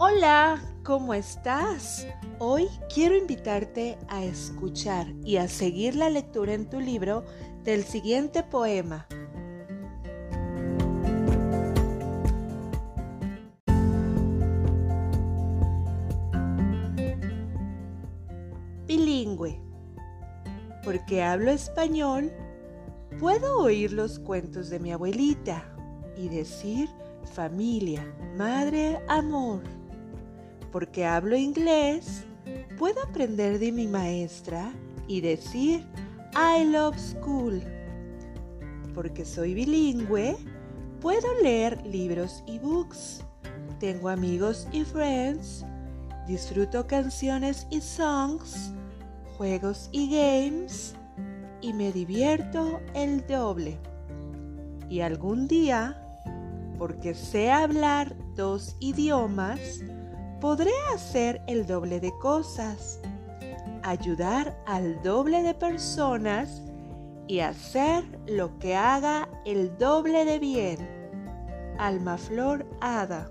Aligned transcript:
Hola, 0.00 0.62
¿cómo 0.84 1.12
estás? 1.12 2.06
Hoy 2.38 2.68
quiero 2.94 3.16
invitarte 3.16 3.98
a 4.06 4.22
escuchar 4.22 5.08
y 5.24 5.38
a 5.38 5.48
seguir 5.48 5.96
la 5.96 6.08
lectura 6.08 6.54
en 6.54 6.70
tu 6.70 6.78
libro 6.78 7.24
del 7.64 7.82
siguiente 7.82 8.44
poema. 8.44 9.08
Bilingüe. 18.86 19.60
Porque 20.84 21.24
hablo 21.24 21.50
español, 21.50 22.32
puedo 23.18 23.58
oír 23.58 23.92
los 23.92 24.20
cuentos 24.20 24.70
de 24.70 24.78
mi 24.78 24.92
abuelita 24.92 25.64
y 26.16 26.28
decir 26.28 26.88
familia, 27.34 28.06
madre, 28.36 29.00
amor 29.08 29.77
porque 30.72 31.06
hablo 31.06 31.36
inglés, 31.36 32.24
puedo 32.78 33.02
aprender 33.02 33.58
de 33.58 33.72
mi 33.72 33.86
maestra 33.86 34.72
y 35.06 35.20
decir 35.20 35.86
I 36.34 36.64
love 36.64 36.98
school. 36.98 37.62
Porque 38.94 39.24
soy 39.24 39.54
bilingüe, 39.54 40.36
puedo 41.00 41.26
leer 41.42 41.84
libros 41.86 42.42
y 42.46 42.58
books. 42.58 43.24
Tengo 43.80 44.08
amigos 44.08 44.68
y 44.72 44.84
friends. 44.84 45.64
Disfruto 46.26 46.86
canciones 46.86 47.66
y 47.70 47.80
songs, 47.80 48.72
juegos 49.36 49.88
y 49.92 50.10
games 50.10 50.94
y 51.60 51.72
me 51.72 51.92
divierto 51.92 52.80
el 52.94 53.26
doble. 53.26 53.78
Y 54.90 55.00
algún 55.00 55.48
día, 55.48 56.02
porque 56.78 57.14
sé 57.14 57.50
hablar 57.50 58.14
dos 58.36 58.76
idiomas, 58.80 59.82
podré 60.40 60.72
hacer 60.94 61.42
el 61.46 61.66
doble 61.66 62.00
de 62.00 62.12
cosas, 62.18 63.00
ayudar 63.82 64.56
al 64.66 65.02
doble 65.02 65.42
de 65.42 65.54
personas 65.54 66.62
y 67.26 67.40
hacer 67.40 68.04
lo 68.26 68.58
que 68.58 68.74
haga 68.74 69.28
el 69.44 69.76
doble 69.78 70.24
de 70.24 70.38
bien. 70.38 70.98
Alma 71.78 72.18
Flor 72.18 72.66
Hada. 72.80 73.30